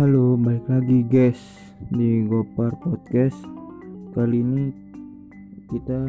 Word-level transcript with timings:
Halo, 0.00 0.32
balik 0.32 0.64
lagi 0.64 1.04
guys 1.04 1.36
di 1.92 2.24
Gopar 2.24 2.72
Podcast. 2.80 3.36
Kali 4.16 4.40
ini 4.40 4.72
kita 5.68 6.00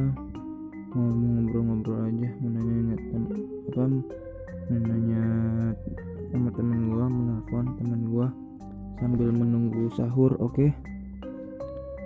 mau 0.96 1.12
ngobrol-ngobrol 1.12 2.08
aja, 2.08 2.32
mau 2.40 2.56
nanya 2.56 2.96
tem- 2.96 3.36
apa 3.68 3.84
mau 3.92 4.80
nanya 4.80 5.24
sama 6.32 6.50
temen 6.56 6.88
gua, 6.88 7.06
menelpon 7.12 7.66
temen 7.84 8.02
gua 8.08 8.28
sambil 9.04 9.28
menunggu 9.28 9.92
sahur, 10.00 10.40
oke? 10.40 10.72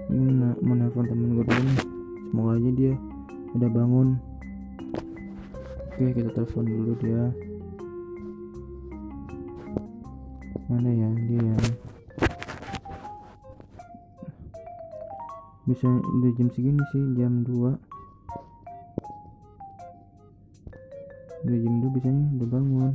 Ini 0.10 0.26
mau 0.42 0.58
menelpon 0.66 1.06
temen 1.06 1.38
gua 1.38 1.46
dulu. 1.46 1.74
Semoga 2.34 2.52
aja 2.66 2.70
dia 2.74 2.94
udah 3.54 3.70
bangun. 3.70 4.18
Oke, 5.94 6.18
kita 6.18 6.34
telepon 6.34 6.66
dulu 6.66 6.98
dia. 6.98 7.30
Mana 10.66 10.90
ya? 10.90 11.10
Dia? 11.30 11.54
Bisa 15.70 15.86
udah 15.86 16.32
jam 16.34 16.50
segini 16.50 16.82
sih, 16.90 17.06
jam 17.14 17.46
2 17.46 17.54
Udah 21.46 21.58
jam 21.62 21.74
2 21.86 21.94
biasanya 21.94 22.26
udah 22.42 22.50
bangun. 22.50 22.92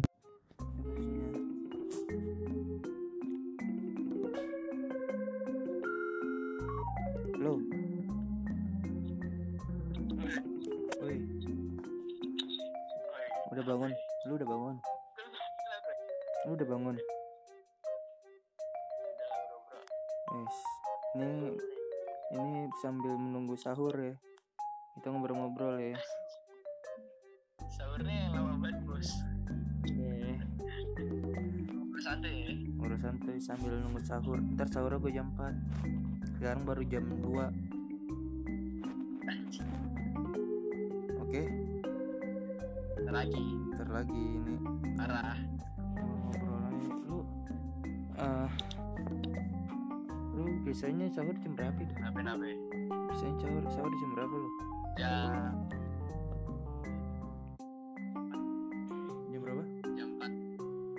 Woi. 10.99 11.17
Udah 13.55 13.63
bangun? 13.63 13.91
Lu 14.27 14.33
udah 14.35 14.49
bangun? 14.51 14.75
Lu 16.51 16.51
udah 16.59 16.67
bangun 16.67 16.99
sahur 23.61 23.93
ya. 23.93 24.17
Kita 24.97 25.13
ngobrol-ngobrol 25.13 25.77
ya. 25.77 26.01
Sahurnya 27.77 28.33
lama 28.33 28.57
banget 28.57 28.81
bos. 28.89 29.09
Iya. 29.85 30.41
Santai 32.01 32.33
ya? 32.49 32.57
Udah 32.81 32.97
santai 32.97 33.37
sambil 33.37 33.77
nunggu 33.85 34.01
sahur. 34.01 34.41
Ntar 34.41 34.65
sahur 34.73 34.97
gue 34.97 35.13
jam 35.13 35.29
4 35.37 36.41
Sekarang 36.41 36.65
baru 36.65 36.81
jam 36.89 37.05
2 37.05 37.21
Oke? 41.21 41.43
Ntar 43.05 43.13
lagi. 43.13 43.45
Ntar 43.77 43.89
lagi 43.93 44.25
ini. 44.41 44.57
Parah 44.97 45.37
Lu 47.05 47.21
eh 48.17 48.51
Lu 50.33 50.49
biasanya 50.65 51.13
sahur 51.13 51.37
jam 51.45 51.53
berapa 51.53 51.77
itu? 51.85 51.93
nape 52.01 52.25
nape 52.25 52.51
Biasanya 53.11 53.35
sahur, 53.43 53.65
sahur 53.75 53.93
jam 53.99 54.11
berapa 54.15 54.35
lu? 54.39 54.51
ya. 54.95 55.19
Jam 59.35 59.41
berapa? 59.43 59.63
jam 59.99 60.09
4 60.23 60.31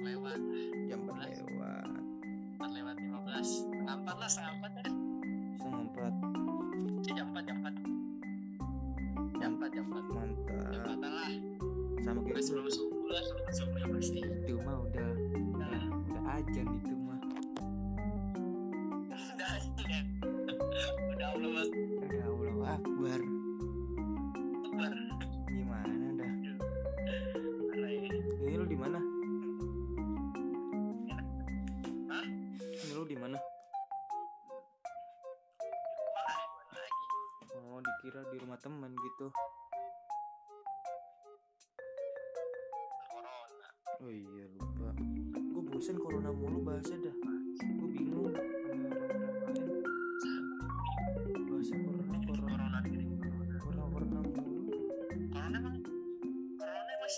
lewat. 0.04 0.40
Jam 0.92 1.00
4 1.08 1.24
lewat. 1.24 1.88
4 2.60 2.68
lewat 2.76 2.96
15 3.00 3.48
setengah 3.48 3.96
4 4.04 4.20
lah 4.20 4.28
setengah 4.28 4.54
4 4.60 4.76
ya 4.76 4.84
Setengah 5.56 5.82
4 5.88 6.12
Eh, 7.08 7.14
jam 7.16 7.28
4 7.32 7.48
jam 7.48 7.58
4 7.64 7.80
jam 9.40 9.52
4 9.56 9.72
jam 9.72 9.86
4 9.88 10.04
jam 10.04 10.16
Mantap 10.20 10.84
4 11.00 11.08
lah. 11.08 11.32
Sama 12.04 12.20
kayak 12.28 12.44
sebelum 12.44 12.68
subuh 12.68 13.08
lah 13.08 13.24
sebelum 13.24 13.50
subuh 13.56 13.78
ya 13.80 13.88
pasti. 13.88 14.20
Itu 14.20 14.60
mah 14.60 14.84
udah 14.84 15.10
Udah, 15.56 15.80
udah 16.12 16.24
ajan 16.44 16.68
itu 16.76 16.94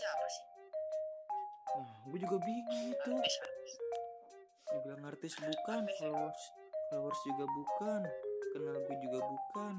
siapa 0.03 0.27
sih 0.27 0.45
Nah, 1.73 1.89
gue 2.05 2.19
juga 2.21 2.37
bingung 2.45 2.93
itu. 2.93 3.13
Dibilang 4.69 5.09
artis 5.09 5.33
bukan, 5.41 5.89
followers 5.97 6.41
followers 6.93 7.21
juga 7.25 7.45
bukan, 7.49 8.01
kenal 8.53 8.77
gue 8.85 8.95
juga 9.01 9.19
bukan. 9.25 9.75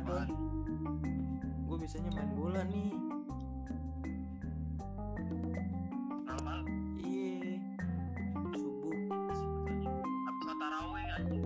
Ramadan, 0.00 0.32
gue 1.68 1.76
biasanya 1.76 2.08
main 2.16 2.32
bola 2.32 2.64
nih. 2.72 2.96
Iya. 7.04 7.60
Subuh. 8.56 8.96
Habis 10.24 10.40
sholat 10.40 10.56
tarawih 10.56 11.04
aja 11.04 11.36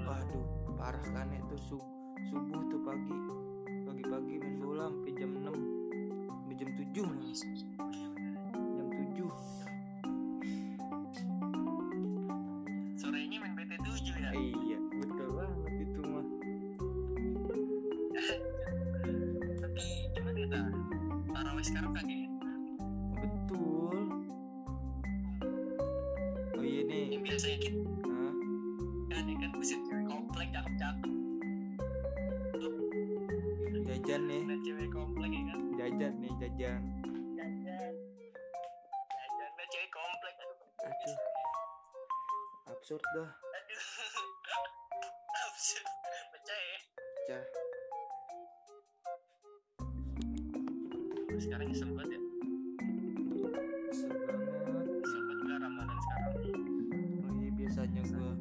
Waduh, 0.00 0.44
parah 0.80 1.04
kan 1.12 1.28
itu 1.28 1.56
sub 1.60 1.84
subuh 2.32 2.64
tuh 2.72 2.80
pagi. 2.88 3.20
Pagi-pagi 3.84 4.34
main 4.48 4.56
bola 4.64 4.88
sampai 4.88 5.12
jam 5.20 5.30
6 5.36 5.52
sampai 6.24 6.54
jam 6.56 6.68
7 6.72 7.04
malah. 7.04 7.36
Jam 8.80 8.88
7. 8.96 9.69
Tarawih 21.60 21.76
sekarang 21.76 21.92
kagak 21.92 22.16
ya 22.16 22.28
Betul. 23.20 23.96
Oh 26.56 26.64
iya 26.64 26.82
nih. 26.88 27.04
yang 27.12 27.20
biasanya 27.20 27.58
kita 27.60 27.80
Hah? 28.08 28.32
kan 29.12 29.28
ya 29.28 29.34
kan 29.36 29.50
buset 29.52 29.80
cewek 29.84 30.06
komplek 30.08 30.48
cakep 30.56 30.72
cakep 30.80 31.10
Jajan 33.84 34.20
nih, 34.24 34.40
dan 34.48 34.58
cewek 34.64 34.88
komplek 34.88 35.30
ya 35.36 35.42
kan 35.52 35.60
jajan 35.76 36.12
nih, 36.16 36.32
jajan. 36.40 36.80
jajan 37.36 37.92
jajan 39.12 39.50
dan 39.52 39.66
cewek 39.68 39.90
komplek 39.92 40.34
aduh 40.40 40.56
Aduh, 40.80 41.16
absurd 42.72 43.04
dah. 43.12 43.30
Sekarang 51.40 51.66
nyesel 51.66 51.90
banget 51.90 52.10
ya 52.12 52.20
Kesel 53.90 54.12
banget. 54.12 54.36
nyesel 54.86 55.20
banget 55.24 55.58
Ramadan 55.58 55.98
sekarang 55.98 56.32
Oh 57.22 57.34
iya 57.34 57.50
biasanya 57.50 58.02
gua 58.06 58.32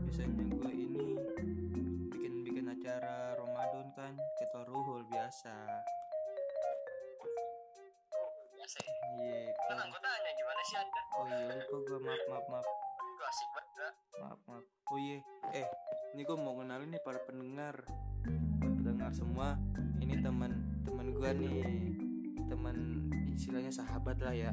biasanya 0.00 0.32
gua 0.50 0.70
ini 0.70 1.04
bikin 2.08 2.32
bikin 2.42 2.64
acara 2.66 3.14
Ramadan 3.34 3.86
kan 3.92 4.12
ketua 4.36 4.62
ruhul 4.64 5.04
biasa. 5.06 5.54
oh 8.10 8.28
biasa 8.50 8.76
ya 8.78 8.92
Iya 9.14 9.38
kan 9.62 9.74
kan. 9.74 9.84
anggotanya 9.86 10.30
gimana 10.32 10.60
sih 10.64 10.76
anda 10.76 11.00
Oh 11.14 11.26
iya 11.26 11.52
lupa 11.62 11.76
gua 11.86 11.98
maaf 12.02 12.22
maaf 12.26 12.46
maaf 12.50 12.66
Aduh, 12.98 13.26
asik 13.26 13.48
banget 13.52 13.94
maaf 14.16 14.40
maaf. 14.44 14.64
Oh 14.86 14.98
iya 14.98 15.18
eh 15.52 15.66
ini 16.12 16.22
gua 16.22 16.36
mau 16.36 16.56
kenalin 16.56 16.88
nih 16.88 17.02
para 17.02 17.20
pendengar 17.22 17.76
para 18.56 18.70
pendengar 18.72 19.10
semua 19.12 19.54
ini 19.98 20.16
teman 20.18 20.52
teman 20.82 21.06
gua 21.12 21.30
nih 21.30 21.97
istilahnya 23.48 23.72
sahabat 23.72 24.20
lah 24.20 24.36
ya. 24.36 24.52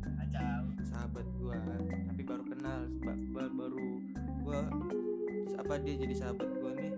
Kacau. 0.00 0.64
Sahabat 0.80 1.28
gua 1.36 1.60
tapi 2.08 2.24
baru 2.24 2.40
kenal 2.48 2.88
ba- 3.04 3.20
ba- 3.36 3.52
baru 3.52 4.00
gua 4.40 4.64
apa 5.60 5.76
dia 5.84 6.00
jadi 6.00 6.16
sahabat 6.16 6.48
gua 6.56 6.72
nih? 6.72 6.88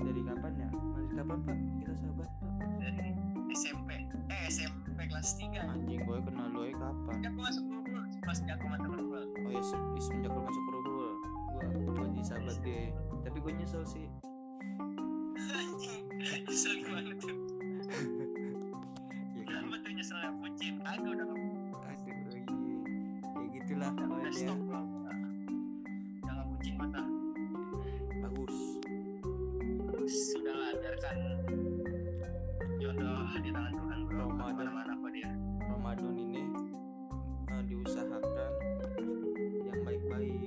Dari 0.00 0.24
kapan 0.24 0.52
ya? 0.56 0.70
Dari 0.72 1.08
kapan 1.12 1.38
pak? 1.44 1.56
Kita 1.84 1.92
sahabat? 2.00 2.28
Pak 2.32 2.80
dari 2.80 3.12
SMP 3.52 4.08
eh 4.32 4.42
SMP 4.48 5.04
kelas 5.04 5.12
kelas 5.12 5.28
tiga. 5.36 5.60
Anjing 5.68 6.00
gue 6.00 6.18
kenal 6.24 6.48
lu 6.48 6.64
aja 6.64 6.76
kapan? 6.80 7.16
Kan 7.20 7.30
gue 7.36 7.44
masuk 7.44 7.64
dulu 7.68 7.80
pas 8.24 8.38
jago 8.40 8.64
mata 8.64 8.88
gue 8.88 9.20
oh 9.20 9.50
ya 9.52 9.60
se- 9.60 9.76
ya 9.76 10.00
semenjak 10.00 10.32
lu 10.32 10.40
masuk 10.40 10.64
Rohul 10.64 10.88
gue 10.88 11.12
gue 11.92 12.06
jadi 12.08 12.24
sahabat 12.24 12.56
deh 12.64 12.88
tapi 13.20 13.36
gue 13.36 13.52
nyesel 13.52 13.84
sih. 13.84 14.08
Anjing 15.36 16.08
nyesel 16.48 16.72
gimana 16.80 17.12
biarkan 30.84 31.16
jodoh 32.76 33.24
di 33.40 33.48
tangan 33.48 33.72
Tuhan 33.72 33.98
bro. 34.04 34.28
Ramadan. 34.36 34.68
mana 34.68 34.92
kok 34.92 35.10
dia. 35.16 35.32
Ramadan 35.64 36.12
ini 36.12 36.44
eh, 37.48 37.62
diusahakan 37.72 38.52
yang 39.64 39.80
baik-baik. 39.80 40.44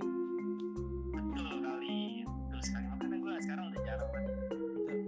Betul 1.10 1.58
kali. 1.58 2.22
Betul 2.22 2.60
sekali 2.62 2.86
makanya 2.86 3.18
gue 3.18 3.34
sekarang 3.50 3.66
udah 3.74 3.82
jarang 3.82 4.10
banget 4.14 4.34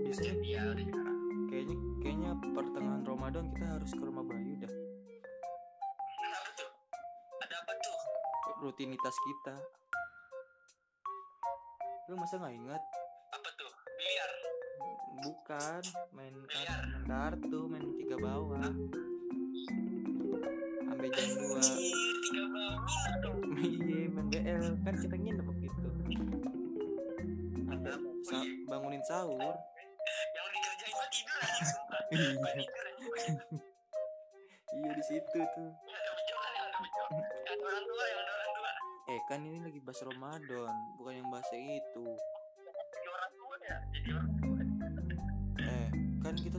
biasanya 0.02 0.34
dia 0.42 0.62
udah 0.66 0.86
jarang. 0.98 1.20
Kayaknya 1.46 1.78
kayaknya 2.02 2.32
pertengahan 2.50 3.04
Ramadan 3.06 3.46
kita 3.54 3.66
harus 3.70 3.92
ke 3.94 4.02
rumah 4.02 4.26
Bayu 4.26 4.54
dah. 4.58 4.74
Kenapa 6.18 6.50
tuh? 6.58 6.70
Ada 7.46 7.56
apa 7.62 7.74
tuh? 7.78 7.98
Rutinitas 8.66 9.14
kita. 9.14 9.56
Lu 12.10 12.18
masa 12.18 12.42
nggak 12.42 12.58
ingat? 12.66 12.82
apa 12.82 12.99
bukan 15.20 15.82
main 16.12 16.34
Biliar. 16.34 16.66
kar- 16.66 16.88
main 16.88 17.04
kartu 17.06 17.60
main 17.66 17.86
tiga 17.96 18.16
bawah. 18.18 18.68
Sampai 20.82 21.08
jam 21.10 21.30
dua. 21.36 21.62
Iya 23.60 24.08
main 24.10 24.28
BL 24.28 24.66
kan 24.82 24.96
kita 24.96 25.16
nginep 25.16 25.46
waktu 25.46 25.66
itu. 25.66 25.90
Sampai 27.62 27.92
sa- 28.24 28.50
bangunin 28.66 29.04
sahur. 29.04 29.56
Yang 30.30 30.48
dikerjain 30.50 30.94
mah 30.94 31.08
tidur 31.10 31.42
sumpah. 31.62 32.02
Iya. 32.10 32.64
Iya 34.72 34.92
di 34.92 35.04
situ 35.04 35.40
tuh. 35.50 35.72
Eh 39.06 39.20
kan 39.26 39.42
ini 39.42 39.60
lagi 39.60 39.80
bahas 39.80 40.06
Ramadan 40.06 40.70
bukan 40.96 41.14
yang 41.16 41.28
bahas 41.28 41.50
itu 41.52 42.06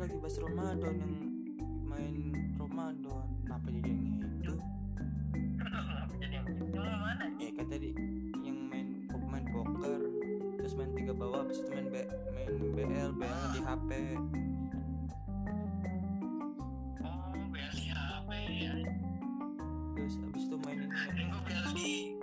lagi 0.00 0.16
bahas 0.16 0.40
Ramadan 0.40 0.96
yang 0.96 1.14
main 1.84 2.32
Ramadan. 2.56 3.28
Kenapa 3.44 3.68
jadi 3.68 3.88
yang 3.92 4.02
itu? 4.40 4.54
Kenapa 5.60 6.12
jadi 6.16 6.34
yang 6.40 6.46
yang 6.72 7.00
mana 7.04 7.24
eh 7.36 7.50
kan 7.52 7.66
tadi 7.68 7.92
yang 8.40 8.58
main 8.72 8.88
main 9.28 9.44
poker 9.52 10.00
terus 10.56 10.72
main 10.72 10.88
tiga 10.96 11.12
bawah 11.12 11.44
habis 11.44 11.60
itu 11.60 11.68
main 11.68 11.92
B, 11.92 11.96
main 12.32 12.52
BL 12.72 13.10
BL 13.12 13.44
di 13.52 13.60
HP 13.60 13.90
oh 17.04 17.44
bel 17.52 17.70
di 17.76 17.86
HP 17.92 18.30
ya? 18.56 18.74
Terus 20.00 20.14
habis 20.16 20.42
itu 20.48 20.56
main 20.64 20.80
ini 21.76 22.16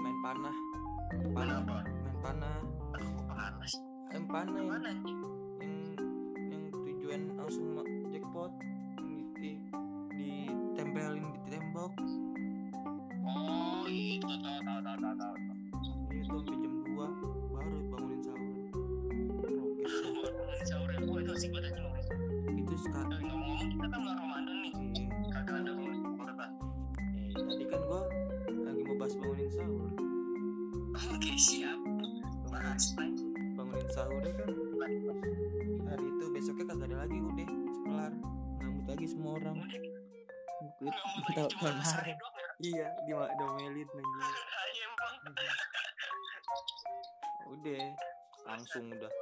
main 0.00 0.16
panah. 0.24 0.56
Panah. 1.28 1.60
Apa 1.60 1.76
main 1.84 2.16
panah. 2.24 2.56
Aduh 2.96 3.08
kok 3.20 3.26
panas. 3.28 3.72
Eh, 4.16 4.22
panah 4.32 5.04
lagi 39.24 39.32
semua 39.32 39.40
orang. 39.40 39.56
Udah 39.56 39.72
Ngikut. 40.60 40.84
nggak 40.84 40.92
Tahu 41.34 41.40
mau 41.40 41.48
cuma 41.48 41.72
kemarin. 41.72 42.16
doang 42.20 42.36
ya? 42.36 42.48
iya 42.60 42.88
di 43.00 43.12
domelin 43.34 43.88
Iya, 44.74 44.84
emang. 44.84 45.14
Udah 47.54 47.82
langsung 48.44 48.84
udah. 48.90 49.12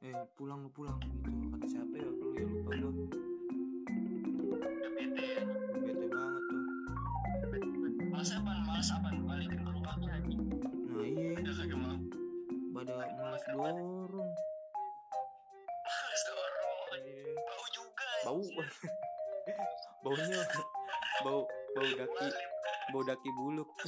Eh 0.00 0.14
pulang 0.36 0.60
lu 0.62 0.70
pulang. 0.70 0.98
Gitu 1.02 1.30
kata 1.50 1.66
siapa 1.66 1.94
ya? 1.94 2.06
Dulu 2.06 2.34
ya 2.34 2.46
lupa 2.46 2.72
gua. 2.78 2.90
Bete. 4.94 5.28
Bete 5.74 6.06
banget 6.06 6.42
tuh. 6.46 6.62
Masa 8.08 8.34
apa? 8.38 8.52
Masa 8.62 8.92
apa? 8.98 9.08
Balikin 9.18 9.58
ke 9.58 9.70
rumahnya 9.70 10.08
anjing. 10.14 10.42
nah 10.86 11.02
iya. 11.02 11.34
Pada 12.70 12.94
malas 13.18 13.42
dorong 13.50 13.97
bau. 18.28 18.44
Baunya 20.04 20.40
bau 21.24 21.48
bau 21.48 21.90
daki 21.96 22.28
bau 22.92 23.02
daki 23.08 23.28
buluk. 23.40 23.68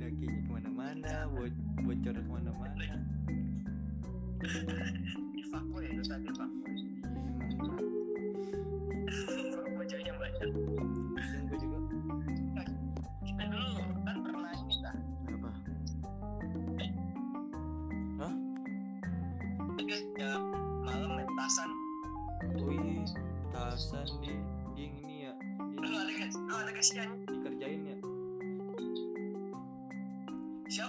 Dakinya 0.00 0.40
ke 0.40 0.48
mana-mana 0.48 1.28
bo- 1.28 1.60
bocor 1.84 2.16
ke 2.16 2.24
mana-mana. 2.24 2.96
Di 4.40 4.48
itu 5.84 6.02
tadi 6.08 6.28
fuckboy. 6.32 6.63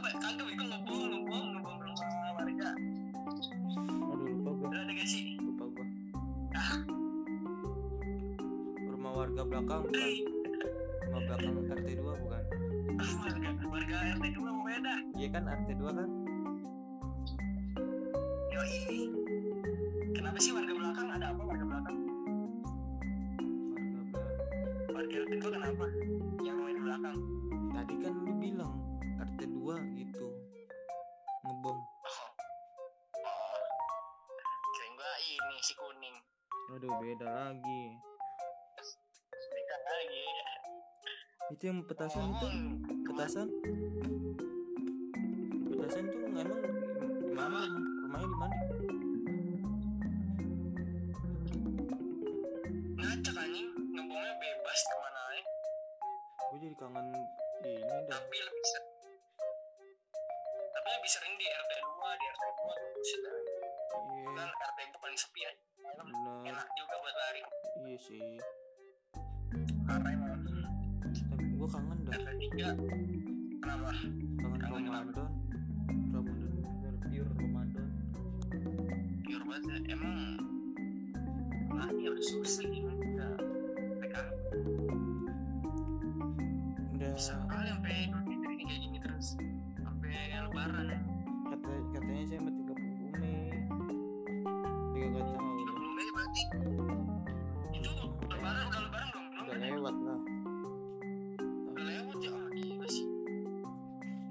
Siapa? 0.06 0.22
Kagak 0.22 0.48
itu 0.54 0.64
ngebom 0.70 1.02
ngebom 1.10 1.46
ngebom 1.58 1.78
rumah 1.82 2.30
warga. 2.38 2.70
aduh 4.06 4.28
lupa 4.30 4.52
gua 4.54 4.68
Lu 4.70 4.78
ada 4.78 4.94
gak 4.94 5.10
sih? 5.10 5.34
lupa 5.42 5.66
gua 5.66 5.86
rumah 8.86 9.12
warga 9.18 9.42
belakang 9.42 9.82
bukan 9.82 10.10
rumah 11.10 11.22
belakang 11.26 11.74
RT 11.74 11.90
2 11.98 12.22
bukan 12.22 12.44
Warga 13.18 13.50
warga 13.66 13.96
RT 14.14 14.26
2 14.30 14.46
mau 14.46 14.62
beda. 14.62 14.96
iya 15.18 15.28
kan 15.34 15.44
RT 15.50 15.70
2 15.74 15.90
kan 15.90 16.10
Yoi. 18.54 19.10
Kenapa 20.14 20.38
sih 20.38 20.54
warga 20.54 20.72
belakang? 20.72 21.08
Ada 21.12 21.34
apa 21.34 21.42
warga 21.44 21.66
belakang? 21.66 21.98
Beda 36.98 37.28
lagi 37.28 37.84
Beda 39.46 39.78
lagi. 39.86 40.26
itu 41.52 41.64
yang 41.64 41.80
petasan 41.86 42.26
itu 42.26 42.48
Ngomong. 42.48 43.04
petasan 43.06 43.48
petasan 45.68 46.04
tuh 46.08 46.20
emang 46.26 46.50
di 47.22 47.34
mana 47.34 47.60
rumahnya 48.02 48.28
di 48.28 48.36
mana 48.36 48.56
Ngacak 52.96 53.36
anjing. 53.38 53.70
Ngebomnya 53.92 54.34
bebas 54.36 54.80
ke 54.82 54.96
mana 54.98 55.22
aja. 55.30 55.52
gue 56.46 56.60
jadi 56.62 56.76
kangen 56.76 57.06
ini 57.62 57.74
dah 58.08 58.16
Tapi 58.16 58.38
lebih 58.40 58.66
sering. 58.66 58.90
Tapi 60.72 60.88
lebih 60.90 61.12
sering 61.12 61.34
di 61.36 61.46
RT 61.46 61.72
2 61.76 62.20
di 62.20 62.26
RT 62.26 62.44
2 62.46 62.56
tuh 62.56 63.20
dah. 63.22 63.38
iya 64.16 64.30
Kan 64.34 64.50
RT 64.50 64.80
2 64.90 65.04
paling 65.04 65.20
sepi 65.20 65.42
aja. 65.44 65.75
Bener. 66.06 66.54
Enak 66.54 66.68
juga 66.78 66.96
buat 67.02 67.16
lari. 67.18 67.42
iya 67.86 67.98
sih. 67.98 68.38
Emang. 69.90 70.38
tapi 71.16 71.46
gue 71.56 71.68
kangen 71.70 72.00
dah. 72.06 72.14
RT 72.14 72.42
3 72.60 73.62
kenapa? 73.64 73.92
Kangen 74.62 74.86
Ramadan. 74.92 75.30
Ramadan. 76.14 76.52
Bener 76.62 76.94
pure 77.10 77.32
Ramadan. 77.40 77.90
Pure 79.26 79.44
banget 79.50 79.84
ya 79.90 79.96
emang 79.96 80.18
lah 81.76 81.92
ya 81.92 82.10
udah 82.14 82.26
susah 82.26 82.64
gitu 82.70 82.88
udah 82.88 83.34
PKM 84.00 84.36
udah. 86.96 87.12
Bisa 87.16 87.34
kali 87.50 87.68
sampai 87.72 87.94
ini 88.12 88.64
kayak 88.64 88.80
gini 88.80 88.98
terus. 89.02 89.28
Sampai 89.82 90.14
lebaran. 90.36 90.86
Ya 90.92 91.00
kata 91.52 91.72
katanya 91.96 92.24
saya 92.28 92.40
mau 92.44 92.65
itu 96.36 97.92
lebaran 98.28 98.68
udah 98.68 98.82
lebaran 98.84 99.08
belum? 99.08 99.26
Belum 99.32 99.46
udah 99.48 99.56
ya? 99.56 99.64
lewat 99.72 99.96
lah 100.04 100.20
udah 101.72 101.84
lewat 101.88 102.18
ya? 102.20 102.32
Ah 102.36 102.48
gila 102.52 102.88
sih. 102.92 103.08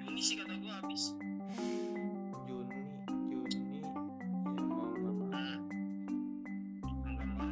Juni 0.04 0.20
sih 0.20 0.34
kata 0.36 0.54
gua 0.60 0.72
habis. 0.84 1.16
Juni 2.44 3.40
Juni 3.48 3.80
ya 3.80 3.88
mau 4.52 4.84
nggak 4.92 5.14
mau. 5.16 5.32
Hmm. 5.32 5.56
enggak 7.08 7.28
mau. 7.32 7.48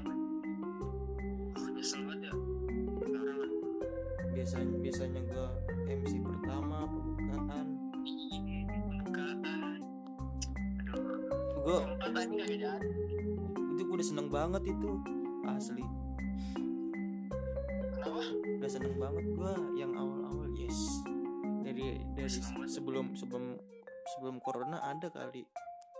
Ah 1.57 1.69
nyesel 1.73 2.01
banget 2.05 2.29
ya. 2.29 2.33
Sekarang 3.01 3.37
kan 3.41 3.51
biasanya 4.37 4.77
biasanya 4.85 5.21
gua 5.33 5.49
MC 5.89 6.13
pertama 6.21 6.77
pembukaan. 6.93 7.67
Pembukaan. 8.69 9.37
Aduh. 10.93 11.17
Gua 11.65 11.79
keempat 11.89 12.11
tadi 12.13 12.33
gak 12.37 12.49
jadi 12.53 13.12
gua 13.93 14.01
udah 14.01 14.09
seneng 14.09 14.33
banget 14.33 14.63
itu. 14.73 14.91
Asli. 15.53 15.85
Kenapa? 17.93 18.25
Udah 18.57 18.71
seneng 18.73 18.97
banget 18.97 19.25
gua 19.37 19.53
yang 19.77 19.93
awal-awal 19.93 20.49
yes. 20.57 21.05
Dari 21.61 22.01
dari 22.17 22.25
banget. 22.25 22.73
sebelum 22.73 23.13
sebelum 23.13 23.53
sebelum 24.17 24.41
corona 24.41 24.81
ada 24.81 25.13
kali. 25.13 25.45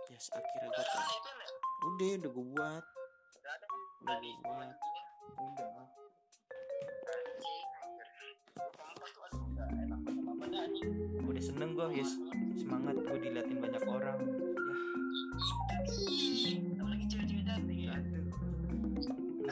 Yes 0.09 0.25
akhirnya 0.33 0.73
udah 0.73 0.85
itu 0.89 1.29
ya? 1.37 1.47
Udah 1.85 2.11
udah 2.17 2.31
gua 2.33 2.45
buat. 2.49 2.85
Udah 4.01 4.15
gua 4.17 4.41
buat. 4.41 4.73
udah. 5.37 5.85
Aduh 10.49 11.29
udah 11.29 11.43
seneng 11.45 11.77
gua 11.77 11.93
yes. 11.93 12.09
semangat 12.57 12.97
gua 13.05 13.21
diliatin 13.21 13.61
banyak 13.61 13.85
orang 13.85 14.17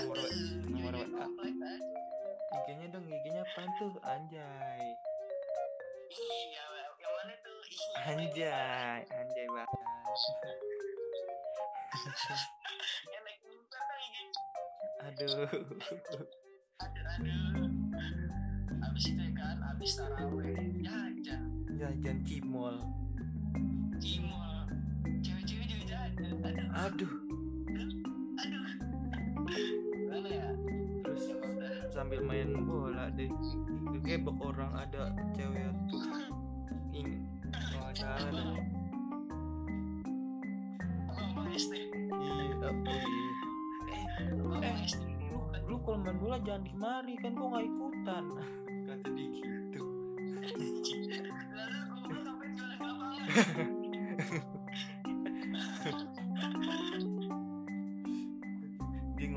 nomor 0.01 0.17
Aduh, 0.17 0.65
nomor 0.65 0.93
cewek-cewek 0.97 1.29
WA. 1.37 1.73
IG-nya 2.51 2.87
dong 2.89 3.05
IG-nya 3.05 3.45
apaan 3.45 3.69
tuh? 3.77 3.93
Anjay. 4.01 4.81
Iya, 6.11 6.65
yang 6.97 7.13
mana 7.21 7.33
tuh? 7.45 7.61
Ih, 7.69 7.85
anjay 8.09 9.05
anjay 9.13 9.47
banget. 9.53 9.69
Aduh. 15.01 15.49
Aduh, 16.81 17.05
aduh. 17.05 17.69
Abis 18.81 19.13
itu 19.13 19.21
ya 19.21 19.29
kan, 19.37 19.61
abis 19.69 20.01
taraweh, 20.01 20.57
jajan, 20.81 21.41
jajan 21.77 22.17
cimol. 22.25 22.81
Cimol, 24.01 24.65
cewek-cewek 25.21 25.69
juga 25.69 25.85
jajan. 25.93 26.41
Aduh. 26.73 27.20
Sambil 32.11 32.27
main 32.27 32.67
bola 32.67 33.07
deh. 33.15 33.31
Gebek 34.03 34.35
orang 34.43 34.75
ada 34.75 35.15
cewek 35.31 35.63
iya 36.91 37.15
oh, 41.07 41.47
iya 42.19 42.67
abang 42.67 42.83
Eh. 44.59 44.75
Lu 45.71 45.79
kalau 45.87 46.03
main 46.03 46.19
bola 46.19 46.35
jangan 46.43 46.67
di 46.67 46.75
kemari 46.75 47.15
kan 47.15 47.31
gua 47.31 47.47
nggak 47.55 47.63
ikutan. 47.71 48.23
Kata 48.91 49.07
dia 49.15 49.27
gitu 49.31 49.83
Lalu 51.55 51.79
gua 51.95 52.19
ngapain 52.27 52.51
jualan 52.59 52.75
di 52.75 52.87
lapangan? 52.91 53.71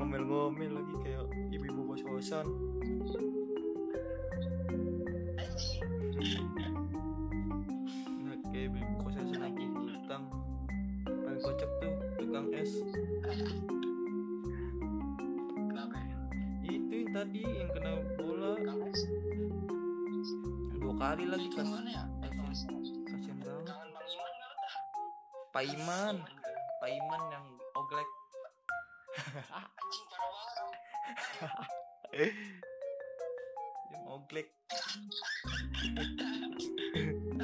ngomel-ngomel 0.05 0.69
lagi 0.69 0.95
kayak 1.01 1.25
ibu-ibu 1.49 1.81
kos-kosan. 1.89 2.45
Nggak, 8.21 8.37
kayak 8.53 8.65
ibu-ibu 8.69 8.93
kos-kosan 9.01 9.41
lagi. 9.41 9.65
hutang 9.65 10.29
paling 11.01 11.41
kocak 11.41 11.69
tuh 11.81 11.93
tukang 12.21 12.47
es. 12.53 12.85
Kenapa 15.73 15.97
ya? 15.97 16.17
itu 16.69 16.93
yang 17.01 17.09
tadi 17.09 17.41
yang 17.41 17.69
kena 17.73 17.91
bola. 18.21 18.53
Dua 20.85 20.93
kali 21.01 21.25
lagi 21.25 21.49
kas 21.49 21.65
ya? 21.89 22.05
Kasian 23.09 23.41
banget? 23.41 23.73
Pak 25.49 25.65
Iman 25.65 26.21
Pak 26.77 26.89
Iman. 26.93 27.21
Yang 27.33 27.45
oglek 27.73 28.09
Anjing 29.85 30.05
parah 30.09 30.29
banget. 30.33 30.57
oglek 34.09 34.49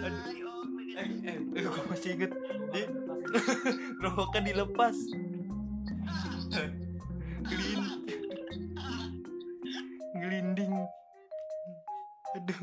Tai, 0.01 0.41
oh, 0.49 0.65
gue 0.65 0.97
eh 0.97 1.09
eh, 1.29 1.37
eh 1.37 1.61
gue 1.61 1.83
masih 1.85 2.17
inget. 2.17 2.33
Di 2.73 2.89
rokoknya 4.01 4.49
dilepas. 4.49 4.97
Gelin 7.45 7.81
gelinding 10.17 10.73
aduh. 12.33 12.61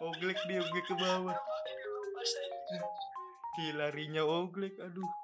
Oglek 0.00 0.40
dia 0.48 0.64
oglek 0.64 0.84
ke 0.88 0.96
bawah. 0.96 1.36
Gila, 3.60 3.92
larinya 3.92 4.24
oglek 4.24 4.80
aduh 4.80 5.23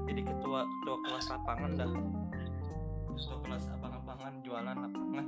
jadi, 0.11 0.27
ketua 0.27 0.67
ketua 0.67 0.97
kelas 1.07 1.25
lapangan 1.31 1.71
dah. 1.79 1.91
Ketua 3.15 3.37
kelas 3.47 3.63
lapangan 3.71 4.33
jualan 4.43 4.75
lapangan. 4.75 5.27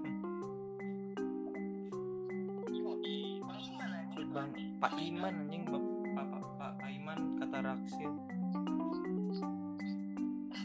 Bang. 4.33 4.49
Pak 4.81 4.97
Iman 4.97 5.45
anjing 5.45 5.61
Pak 5.61 5.77
Pak 6.17 6.25
Pak 6.57 6.71
Pak 6.81 6.89
Iman 6.89 7.37
kata 7.37 7.57
Raksil 7.61 8.11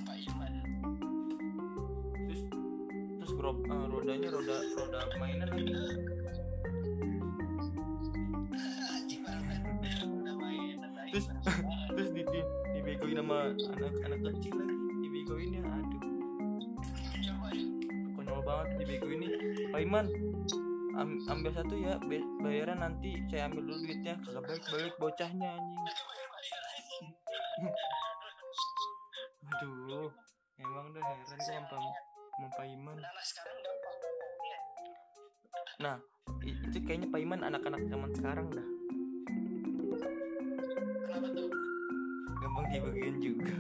Pak 0.08 0.16
Iman. 0.24 0.52
terus 2.16 2.42
terus 3.20 3.32
grob, 3.36 3.60
eh, 3.60 3.84
rodanya 3.92 4.32
roda 4.32 4.56
roda 4.72 5.00
mainan 5.20 5.52
lagi. 5.52 5.68
Terus- 11.12 11.32
terus 11.92 12.10
di, 12.16 12.22
di 12.24 12.40
dibegoin 12.72 13.20
sama 13.20 13.52
anak 13.52 13.92
banget 18.42 18.66
dibegoin 18.82 19.18
nih 19.22 19.32
Pak 19.70 19.80
Iman 19.82 20.06
am- 20.98 21.22
ambil 21.30 21.50
satu 21.54 21.74
ya 21.78 21.94
bayaran 22.42 22.82
nanti 22.82 23.14
saya 23.30 23.46
ambil 23.46 23.62
dulu 23.62 23.78
duitnya. 23.86 24.14
Kagak 24.26 24.42
balik 24.44 24.64
balik 24.70 24.94
bocahnya 24.98 25.48
anjing. 25.54 25.82
Aduh 29.48 30.10
emang 30.58 30.86
dah 30.94 31.02
heran 31.02 31.38
gue 31.38 31.38
sama 31.46 31.90
sama 32.34 32.48
Pak 32.54 32.66
Iman. 32.66 32.98
Nah 35.78 35.96
itu 36.42 36.78
kayaknya 36.82 37.08
Pak 37.10 37.20
Iman 37.22 37.40
anak-anak 37.46 37.82
zaman 37.86 38.10
sekarang 38.14 38.46
dah. 38.50 38.68
Gampang 42.38 42.66
dibegoin 42.74 43.16
juga. 43.22 43.58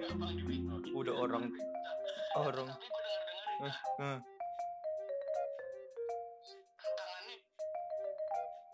Gampang. 0.00 0.79
Udah 0.94 1.14
orang 1.14 1.44
orang 2.38 2.66
Tapi 2.66 2.86
gue 2.86 3.02
denger 3.02 3.24
dengerin 3.26 3.66
eh, 3.66 3.76
eh. 4.02 4.18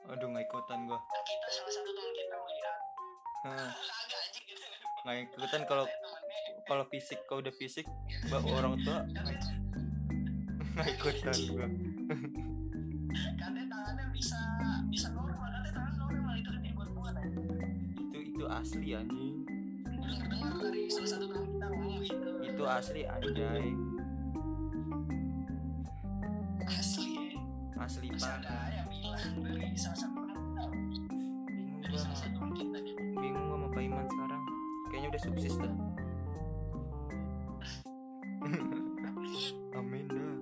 aduh 0.07 0.29
nggak 0.31 0.45
ikutan 0.47 0.79
gua. 0.87 0.99
Kita 1.03 1.49
salah 1.51 1.73
satu 1.75 1.91
teman 1.91 2.13
kita 2.15 2.37
melihat 2.39 2.79
Hah, 3.43 3.71
agak 3.75 4.21
aja 4.23 4.41
gitu 4.47 4.65
nggak 5.03 5.17
ikutan 5.31 5.63
kalau 5.67 5.85
kalau 6.67 6.85
fisik 6.91 7.19
kalau 7.27 7.43
udah 7.43 7.55
fisik 7.59 7.87
mbak 8.31 8.43
orang 8.47 8.79
tua 8.87 8.99
nggak 10.77 10.89
ikutan 10.95 11.37
gua. 11.51 11.67
Katanya 13.17 13.65
tangannya 13.73 14.05
bisa 14.13 14.39
bisa 14.93 15.09
normal. 15.11 15.49
Katanya 15.49 15.73
tangan 15.75 15.95
normal 15.99 16.35
itu 16.39 16.51
kan 16.53 16.63
yang 16.63 16.77
buat 16.77 16.91
buat 16.95 17.15
aja 17.17 17.41
itu 18.07 18.19
itu 18.21 18.45
asli 18.47 18.89
anjing 18.95 19.46
dari 20.61 20.89
salah 20.89 21.11
satu 21.13 21.27
teman 21.29 21.45
kita 21.53 21.67
ngomong 21.69 22.01
gitu. 22.03 22.29
Itu 22.45 22.63
asli 22.65 23.03
anjay. 23.05 23.65
Asli 26.67 27.11
ya. 27.15 27.39
Asli 27.77 28.07
masih 28.11 28.33
ada 28.33 28.49
banget 28.49 28.73
yang 28.75 28.89
bilang 28.91 29.23
dari 29.45 29.77
salah 29.79 29.99
satu 30.01 30.17
teman 30.17 30.91
kita 30.91 31.15
bingung 31.15 31.37
dari 31.77 31.89
gua 31.93 31.99
salah 32.01 32.19
satu 32.19 32.33
teman 32.35 32.51
kita 32.57 32.79
dia 32.83 32.95
bingung 33.21 33.47
sama 33.53 33.67
Pak 33.71 33.83
Iman 33.85 34.07
sekarang. 34.09 34.43
Kayaknya 34.89 35.09
udah 35.13 35.23
sukses 35.23 35.55
dah. 35.61 35.75
Amin 39.79 40.05
dah. 40.09 40.35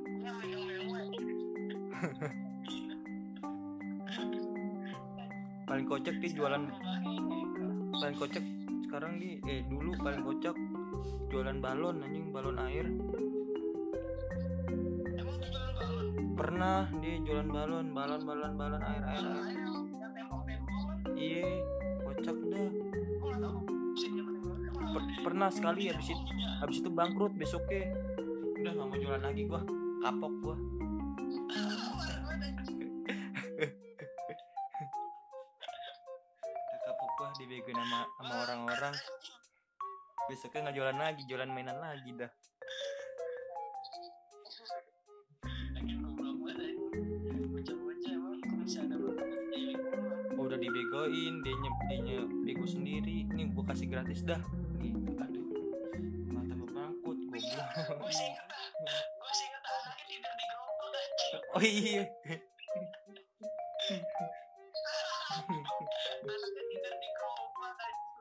Paling 5.64 5.86
kocak 5.88 6.14
dia 6.22 6.30
jualan 6.36 6.62
paling 7.94 8.16
kocak 8.20 8.44
sekarang 8.94 9.18
di 9.18 9.42
eh 9.50 9.66
dulu 9.66 9.90
paling 9.98 10.22
kocak 10.22 10.54
jualan 11.26 11.58
balon 11.58 12.06
anjing 12.06 12.30
balon 12.30 12.62
air. 12.62 12.86
Emang 15.18 15.34
dia 15.34 15.50
jualan 15.50 15.74
balon? 15.74 16.06
Pernah 16.38 16.86
dia 17.02 17.18
jualan 17.26 17.50
balon 17.50 17.86
balon 17.90 18.22
balon 18.22 18.52
balon 18.54 18.82
air 18.86 19.02
air, 19.02 19.18
air. 19.18 19.66
iya 21.18 21.58
kocak 22.06 22.38
dah. 22.38 22.70
Per- 24.78 25.18
pernah 25.26 25.50
sekali 25.50 25.90
habis 25.90 26.14
itu 26.14 26.22
habis 26.62 26.78
itu 26.78 26.90
bangkrut 26.94 27.34
besoknya. 27.34 27.98
Udah 28.62 28.78
nggak 28.78 28.86
mau 28.86 28.94
jualan 28.94 29.22
lagi 29.26 29.42
gua. 29.50 29.66
Kapok 30.06 30.32
gua 30.38 30.54
besoknya 40.34 40.66
nggak 40.66 40.76
jualan 40.82 40.98
lagi 40.98 41.22
jualan 41.30 41.46
mainan 41.46 41.78
lagi 41.78 42.10
dah 42.18 42.26
ya. 42.26 42.34
Gitu. 48.74 49.06
Oh, 50.34 50.50
udah 50.50 50.58
dibegoin 50.58 51.34
dia 51.46 51.54
dia 52.02 52.20
bego 52.42 52.66
sendiri 52.66 53.30
ini 53.30 53.54
gua 53.54 53.62
kasih 53.70 53.86
gratis 53.86 54.26
dah 54.26 54.42
nih 54.82 54.90
aduh 55.22 55.46
gua 56.34 56.42
Gue 57.04 57.38
ah. 57.54 57.70
Gue 57.94 58.10
aja. 58.10 58.34
oh 61.54 61.62
iya 61.62 62.10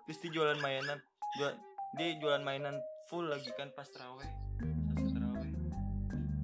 terus 0.05 0.17
dia 0.21 0.29
jualan 0.29 0.59
mainan 0.61 1.01
dia, 1.39 1.49
dia 1.93 2.17
jualan 2.17 2.41
mainan 2.41 2.75
full 3.05 3.29
lagi 3.29 3.53
kan 3.53 3.69
pas 3.73 3.85
teraweh 3.85 4.25
pas 4.89 5.05
teraweh 5.05 5.49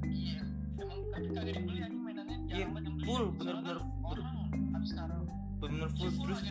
Iya. 0.05 0.41
Emang 0.77 0.99
tapi 1.09 1.27
kagak 1.29 1.53
dibeli 1.55 1.79
aja 1.79 1.97
mainannya. 1.97 2.37
Iya, 2.49 2.65
full, 3.03 3.23
bener-bener 3.35 3.77
kan 3.77 3.87
Orang 4.01 4.27
habis 4.73 4.89
sekarang. 4.93 5.21
bener 5.59 5.89
full. 5.91 6.09
Terus 6.09 6.41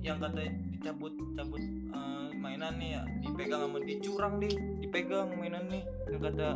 yang 0.00 0.16
kata 0.18 0.40
dicabut 0.72 1.12
cabut 1.36 1.60
eh, 1.60 2.28
mainan 2.36 2.76
nih 2.76 2.96
ya 2.96 3.02
dipegang 3.20 3.60
sama 3.68 3.78
dia. 3.80 3.96
Curang 4.00 4.34
deh 4.40 4.52
dipegang 4.80 5.28
mainan 5.36 5.64
nih. 5.68 5.82
Yang 6.08 6.22
kata 6.32 6.48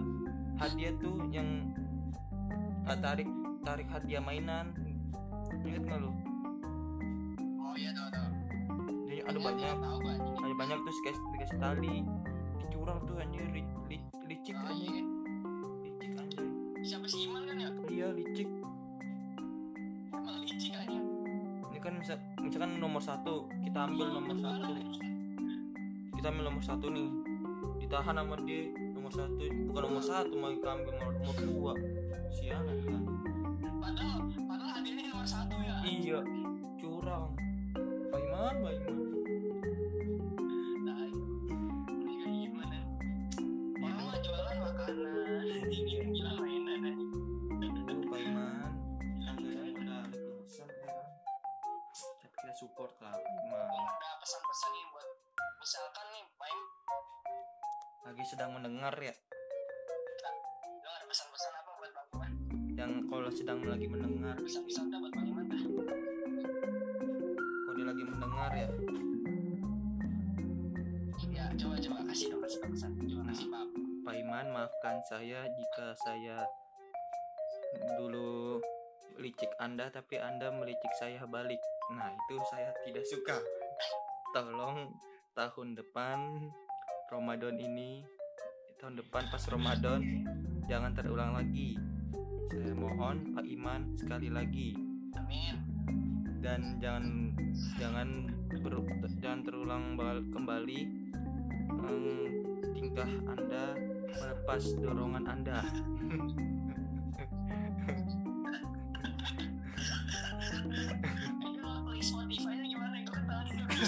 hadiah 0.58 0.92
tuh 0.98 1.16
yang 1.30 1.48
tarik 3.00 3.28
tarik 3.62 3.88
hadiah 3.88 4.20
mainan. 4.20 4.72
Inget 5.64 5.82
nggak 5.86 6.00
lu? 6.02 6.10
Oh 7.62 7.74
iya 7.74 7.90
tahu 7.92 8.08
tahu. 8.10 8.28
Ada 9.24 9.34
Iya, 9.34 9.42
banyak. 9.42 9.74
iya, 9.74 10.38
ada 10.38 10.54
banyak 10.54 10.78
tuh 10.78 10.92
dikasih, 10.94 11.22
dikasih 11.32 11.58
tali. 11.58 11.96
Dicurang 12.60 12.98
tuh 13.02 13.14
anjir. 13.16 13.44
Li, 13.48 13.62
li, 13.86 13.96
licik 14.26 14.54
Oh, 14.54 14.68
anjir. 14.68 14.90
iya. 14.90 15.02
licik 15.82 16.12
anjir. 16.14 16.42
Siapa 16.82 17.06
sih 17.06 17.20
Iman 17.24 17.42
kan 17.44 17.56
ya? 17.56 17.70
iya 17.88 18.06
licik. 18.10 18.48
Emang 20.10 20.36
licik 20.42 20.74
aja. 20.74 20.98
ini 21.66 21.78
kan 21.82 21.92
misal, 21.96 22.16
misalkan 22.38 22.70
nomor 22.76 23.00
satu 23.00 23.34
kita 23.60 23.78
ambil 23.82 24.06
nomor 24.10 24.36
satu. 24.38 24.72
kita 26.14 26.26
ambil 26.30 26.44
nomor 26.46 26.62
satu 26.62 26.86
nih. 26.88 27.08
Ditahan 27.76 28.14
sama 28.14 28.36
dia 28.40 28.62
nomor 28.90 29.10
satu. 29.10 29.44
Bukan 29.66 29.82
nomor 29.82 30.02
satu 30.02 30.32
mau 30.34 30.48
kita 30.50 30.68
ambil 30.70 30.92
nomor, 30.94 31.14
dua. 31.38 31.72
Sialan 32.30 32.78
kan 32.82 33.02
Padahal 33.78 34.18
padahal 34.42 34.70
hadiahnya 34.74 35.04
nomor 35.10 35.26
satu 35.26 35.56
ya. 35.58 35.76
iya. 35.84 36.20
Curang. 36.76 37.32
Baiman 38.10 38.56
Baiman 38.60 38.96
sedang 58.44 58.60
mendengar 58.60 58.92
ya 59.00 59.16
pesan-pesan 61.08 61.52
apa 61.64 61.70
buat 61.80 61.90
Bang 61.96 62.08
Iman? 62.12 62.32
yang 62.76 62.92
kalau 63.08 63.32
sedang 63.32 63.64
lagi 63.64 63.88
mendengar 63.88 64.36
Pesan-pesan 64.36 64.92
dah 64.92 65.00
buat 65.00 65.16
Bang 65.16 65.32
Iman 65.32 65.48
dah. 65.48 65.62
kalau 65.64 67.72
dia 67.72 67.86
lagi 67.88 68.04
mendengar 68.04 68.52
ya 68.52 68.68
Ya, 71.32 71.48
coba 71.56 71.80
coba 71.80 72.04
kasih 72.12 72.36
dong 72.36 72.44
kasih 72.44 72.58
dong 72.60 72.76
pesan. 72.76 72.92
Coba 73.00 73.32
kasih 73.32 73.48
Pak. 73.48 73.64
Pak 74.04 74.14
Iman 74.20 74.46
maafkan 74.52 75.00
saya 75.08 75.48
jika 75.48 75.96
saya 76.04 76.44
dulu 77.96 78.60
licik 79.24 79.56
Anda 79.56 79.88
tapi 79.88 80.20
Anda 80.20 80.52
melicik 80.52 80.92
saya 81.00 81.24
balik. 81.24 81.64
Nah, 81.96 82.12
itu 82.12 82.36
saya 82.52 82.76
tidak 82.84 83.08
suka. 83.08 83.40
Tolong 84.36 84.92
tahun 85.32 85.80
depan 85.80 86.52
Ramadan 87.08 87.56
ini 87.56 88.04
tahun 88.80 88.98
depan 88.98 89.22
pas 89.30 89.44
Ramadan 89.46 90.00
jangan 90.66 90.92
terulang 90.96 91.32
lagi. 91.38 91.78
Saya 92.50 92.74
mohon 92.74 93.34
Pak 93.34 93.46
Iman 93.46 93.98
sekali 93.98 94.30
lagi 94.30 94.78
Amin. 95.18 95.58
dan 96.38 96.78
jangan 96.78 97.34
jangan 97.80 98.08
ber- 98.62 98.86
jangan 99.18 99.40
terulang 99.42 99.84
bal- 99.98 100.22
kembali 100.30 100.80
em, 101.82 102.30
tingkah 102.74 103.10
Anda 103.26 103.74
melepas 104.14 104.62
dorongan 104.78 105.24
Anda. 105.26 105.58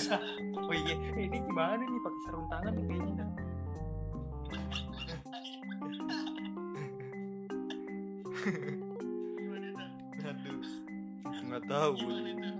Oh 0.66 0.74
iya, 0.74 0.98
ini 1.14 1.38
gimana 1.46 1.78
nih 1.78 2.00
pakai 2.02 2.20
sarung 2.26 2.48
tangan 2.50 2.74
kayaknya? 2.74 3.45
Aduh, 10.26 10.58
nggak 11.46 11.62
tahu. 11.70 11.90
Gimana 11.94 12.30
tuh? 12.42 12.54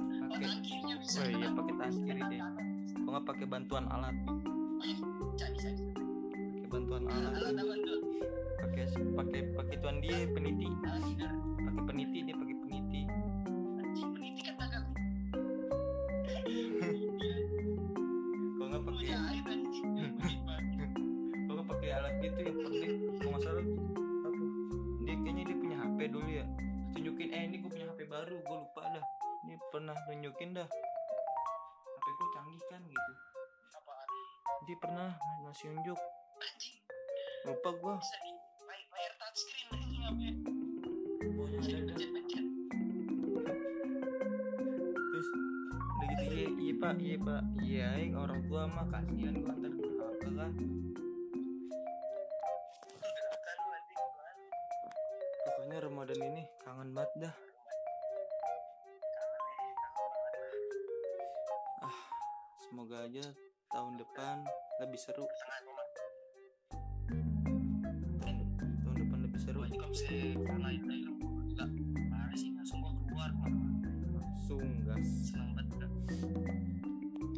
Oh, 0.00 0.28
Pakai, 0.32 0.48
oh 0.48 1.28
iya 1.28 1.48
pakai 1.52 1.74
tangan 1.76 1.96
kiri 2.08 2.22
deh. 2.32 2.40
Kok 2.96 3.08
nggak 3.12 3.24
pakai 3.28 3.44
bantuan 3.44 3.84
alat? 3.92 4.16
Bisa, 4.80 5.46
bisa. 5.52 5.68
Pakai 5.76 6.68
bantuan 6.72 7.04
alat. 7.12 7.32
Pakai 8.64 8.84
pakai 8.96 9.40
pakai 9.52 9.76
tuan 9.84 9.96
dia 10.00 10.24
peniti. 10.32 10.68
Pakai 11.60 11.82
peniti 11.84 12.18
dia 12.24 12.34
pakai 12.36 12.56
peniti. 12.64 13.00
lupa 37.52 37.68
gue 37.68 37.94
bisa 38.00 38.16
layar 38.64 39.12
touchscreen 39.20 39.68
lagi 39.76 39.96
apa 40.00 40.24
terus 45.12 45.28
udah 45.28 46.06
gitu 46.08 46.22
iya 46.32 46.48
iya 46.48 46.72
pak 46.80 46.96
iya 46.96 47.16
pak. 47.20 47.42
Iya 47.60 47.88
eh, 48.00 48.10
orang 48.16 48.40
tua 48.48 48.64
mah 48.72 48.88
kasihan 48.88 49.36
gue 49.36 49.52
ntar 49.52 49.72
berapa 49.76 50.28
kan. 50.32 50.52
Pokoknya 55.44 55.76
Ramadan 55.84 56.20
ini 56.24 56.42
kangen 56.64 56.88
banget 56.96 57.12
dah. 57.28 57.34
Ah 61.84 61.98
semoga 62.64 62.96
aja 63.04 63.24
tahun 63.68 64.00
depan 64.00 64.36
lebih 64.80 64.96
seru. 64.96 65.28
Gua 69.92 70.00
bisa 70.00 70.40
online 70.48 70.82
dari 70.88 71.04
lu 71.04 71.12
juga. 71.52 71.68
Mana 72.08 72.32
sih 72.32 72.48
langsung 72.56 72.80
gua 72.80 72.96
keluar 72.96 73.28
mah. 73.44 73.52
langsung 74.16 74.64
gas 74.88 75.04
Seneng 75.20 75.52
banget 75.52 75.84
kan. 75.84 75.90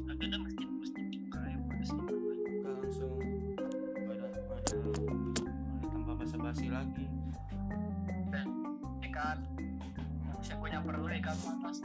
Tapi 0.07 0.23
ada 0.23 0.39
masjid-masjid 0.39 1.05
buka 1.19 1.41
ya. 1.51 1.57
Nggak 1.59 2.75
langsung 2.79 3.11
pada 4.07 4.27
pada 4.39 4.71
tanpa 5.83 6.13
basa-basi 6.15 6.71
lagi 6.71 7.11
Ikan. 9.03 9.39
Bisa 10.39 10.55
gua 10.55 10.69
nyamper 10.71 10.95
dulu 10.95 11.11
ikan 11.11 11.35
atas. 11.35 11.83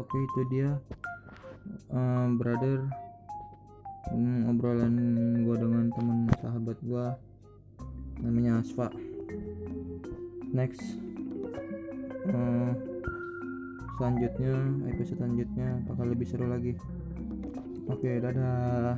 Oke 0.00 0.16
itu 0.16 0.40
dia. 0.48 0.80
Eh, 1.92 2.26
brother 2.40 2.88
mm, 4.16 4.48
obrolan 4.48 4.96
gua 5.44 5.56
dengan 5.60 5.86
temen 5.92 6.18
sahabat 6.40 6.78
gua. 6.80 7.20
Namanya 8.24 8.64
Asfa. 8.64 8.88
Next. 10.56 10.80
Eh, 12.24 12.72
selanjutnya 14.00 14.56
episode 14.88 15.20
selanjutnya 15.20 15.68
bakal 15.84 16.08
lebih 16.08 16.24
seru 16.24 16.48
lagi. 16.48 16.80
Oke 17.92 18.24
dadah 18.24 18.96